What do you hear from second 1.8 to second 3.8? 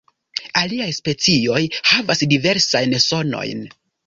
havas diversajn sonojn.